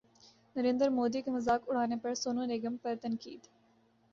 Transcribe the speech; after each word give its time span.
نریندر 0.55 0.89
مودی 0.89 1.21
کا 1.21 1.31
مذاق 1.31 1.61
اڑانے 1.69 1.95
پر 2.03 2.13
سونو 2.21 2.43
نگم 2.45 2.75
پر 2.83 2.93
تنقید 3.01 3.41